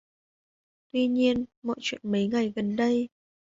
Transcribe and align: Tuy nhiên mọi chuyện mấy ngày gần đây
Tuy 0.91 1.07
nhiên 1.07 1.45
mọi 1.63 1.75
chuyện 1.79 2.01
mấy 2.03 2.27
ngày 2.27 2.53
gần 2.55 2.75
đây 2.75 3.09